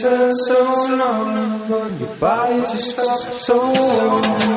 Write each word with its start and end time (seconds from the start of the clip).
turn 0.00 0.32
so 0.46 0.96
numb, 0.96 1.68
but 1.68 2.00
your 2.00 2.14
body 2.16 2.60
just 2.62 2.96
felt 2.96 3.20
so 3.20 3.56
warm. 3.58 4.49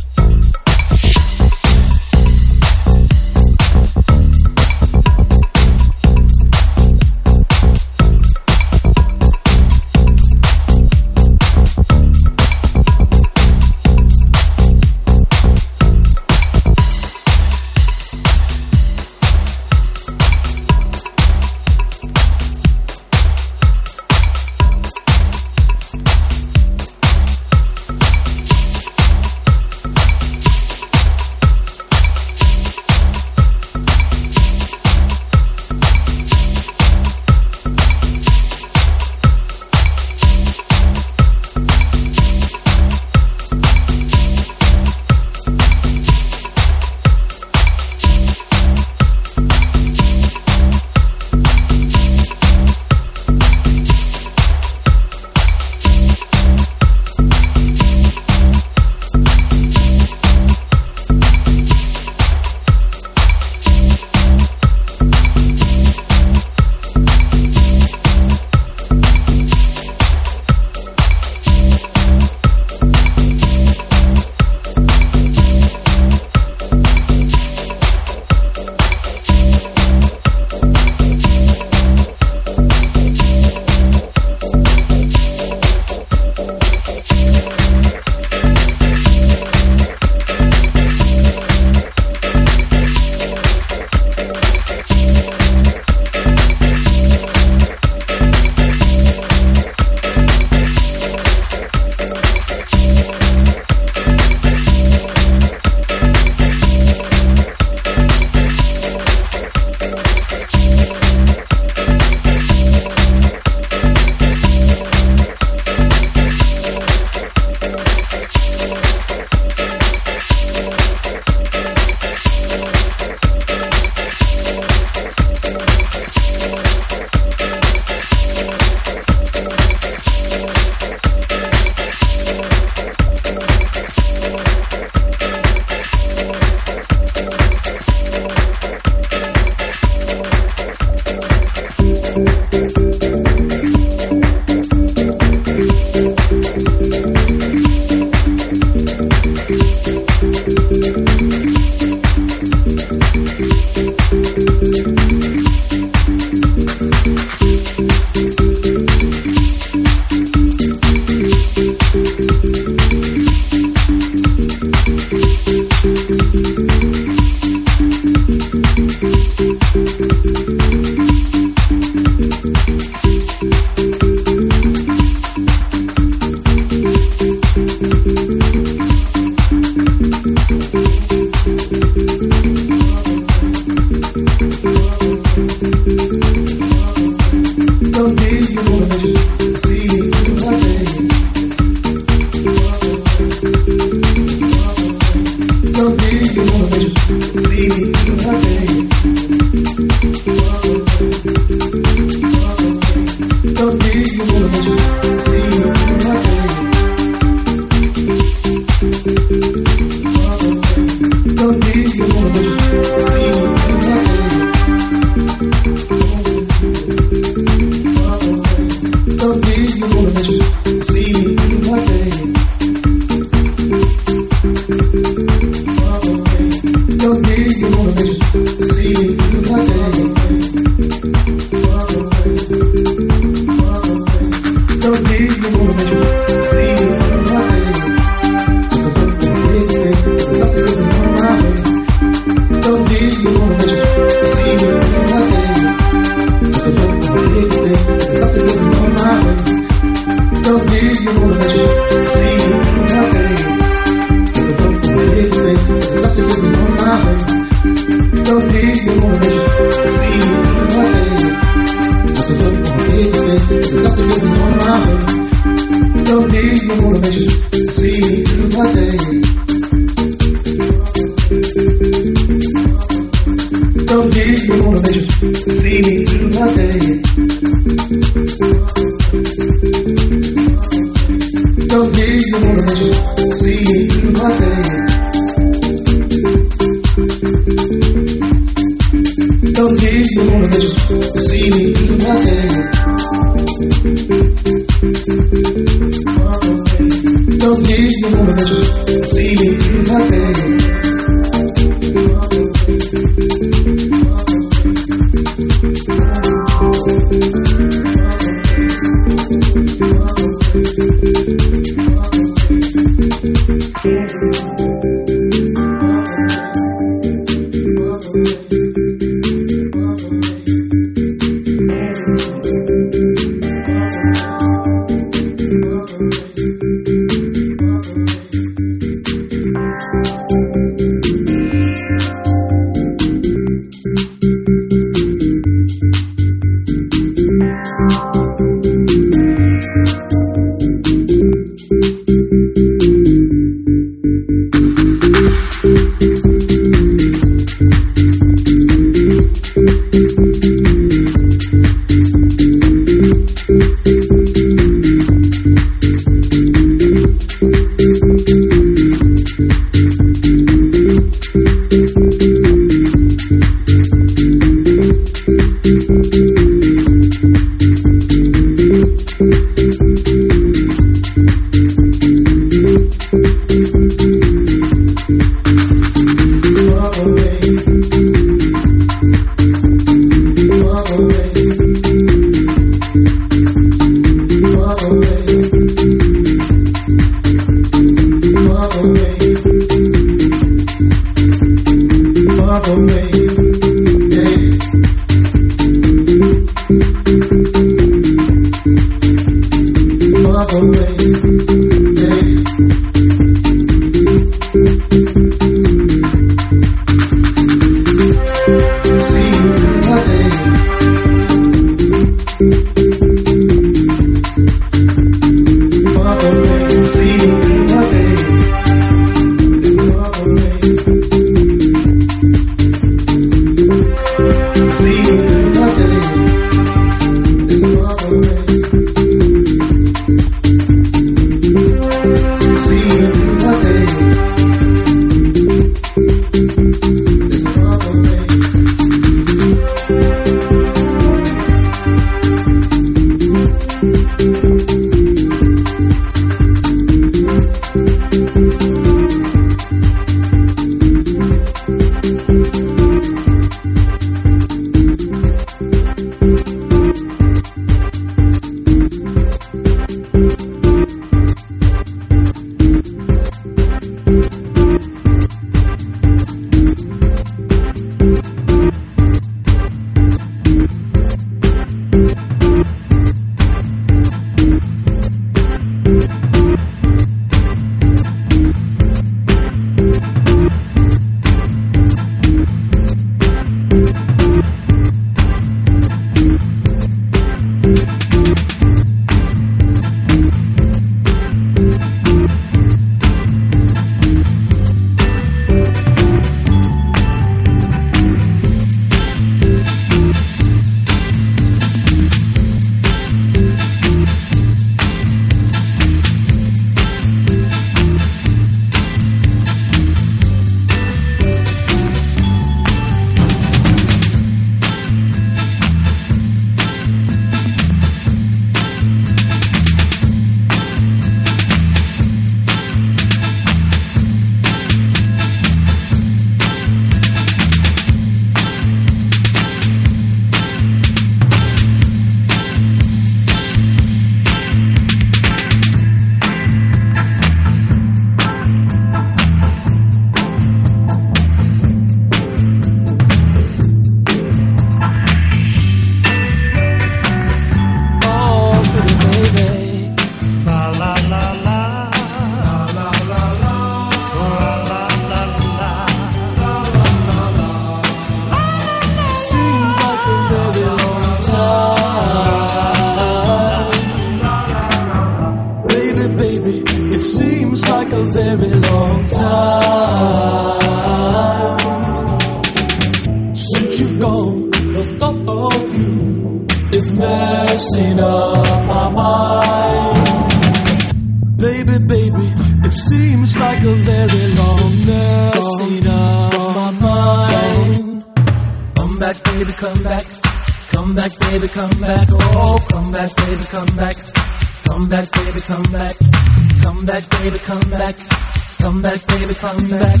come 599.51 599.69
back. 599.69 600.00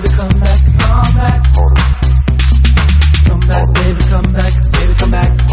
baby, 0.00 0.08
come 0.14 0.40
back, 0.40 0.58
come 0.78 1.14
back. 1.16 1.42
Come 3.26 3.40
back, 3.48 3.74
baby, 3.74 4.00
come 4.10 4.32
back, 4.32 4.52
baby, 4.72 4.94
come 4.98 5.10
back. 5.10 5.48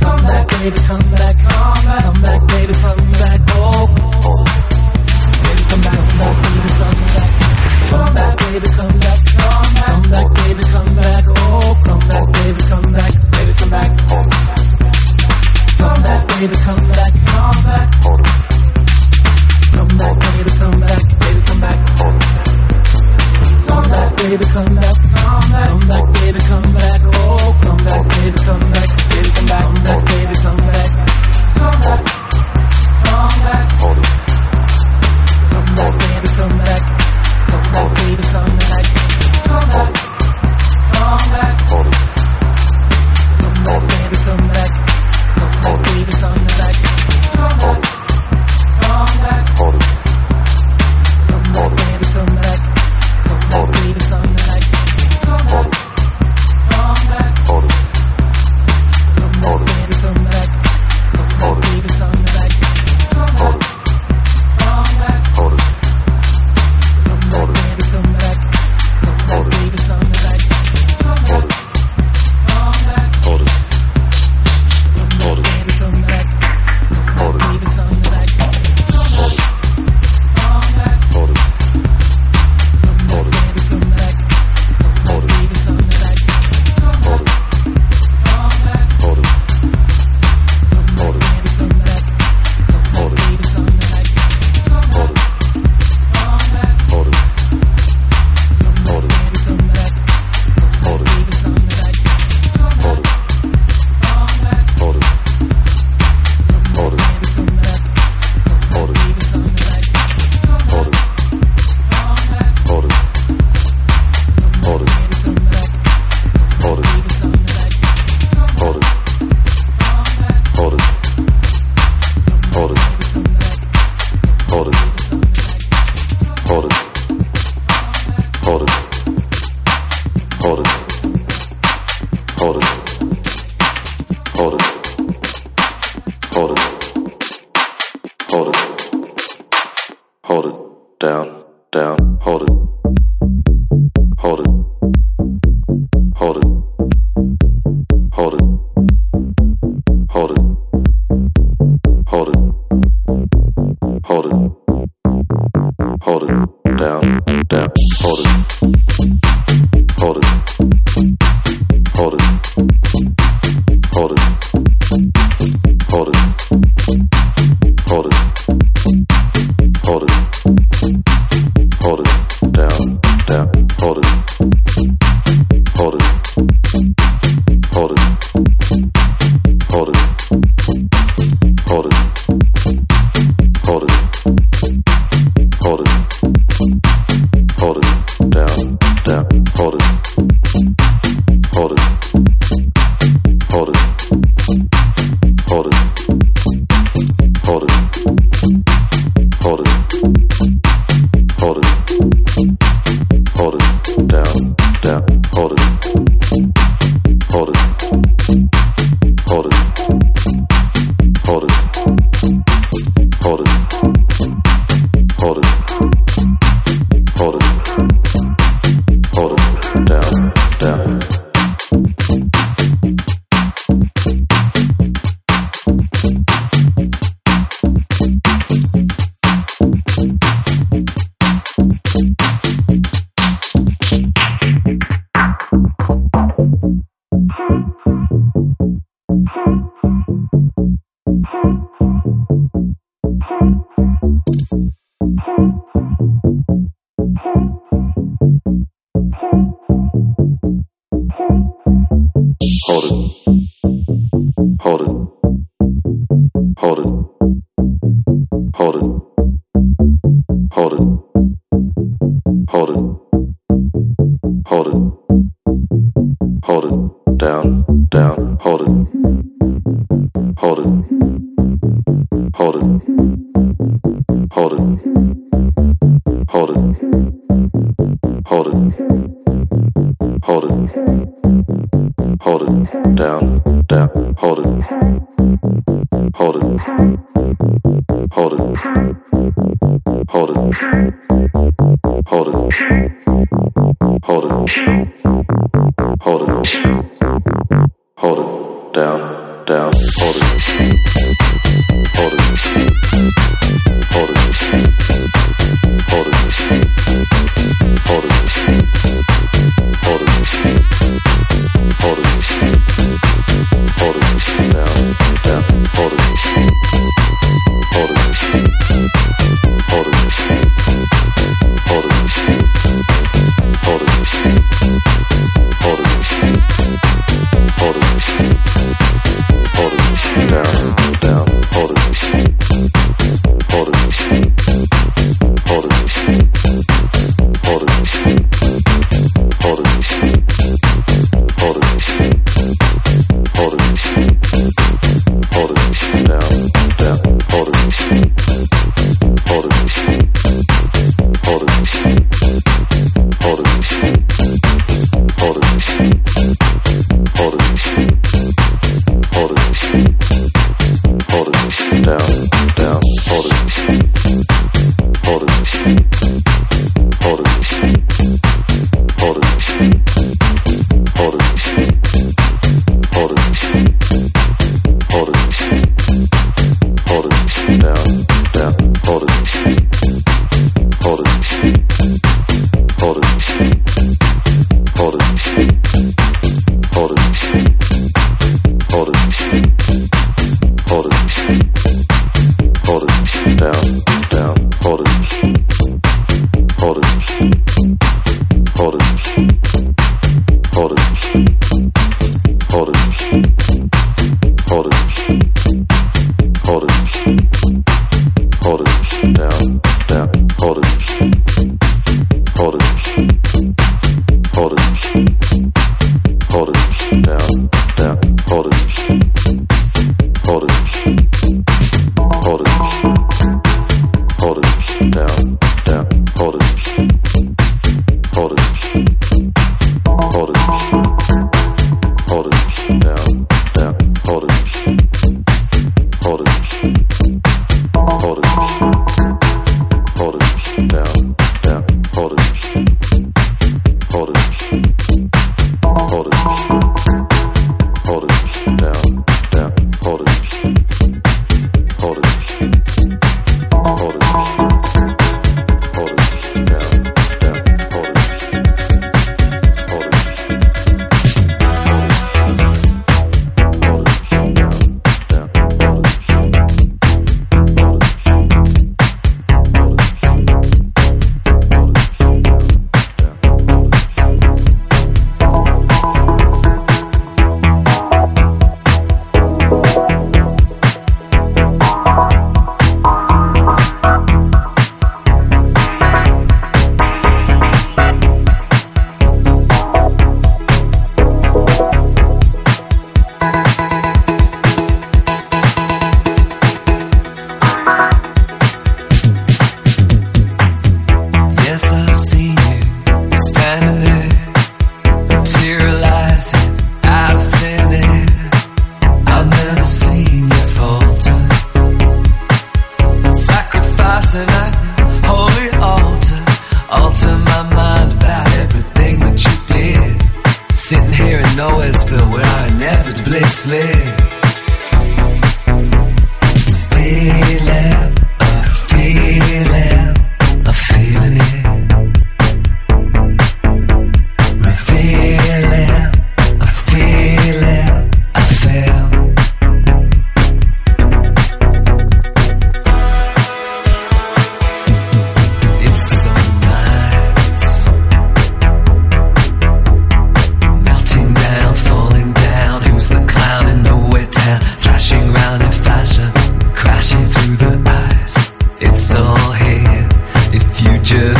Come 0.00 0.24
back, 0.24 0.48
baby, 0.48 0.80
come 0.86 1.10
back. 1.10 1.17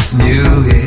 Somebody's 0.08 0.77